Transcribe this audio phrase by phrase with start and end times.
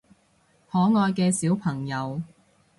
[0.71, 2.23] 可愛嘅小朋友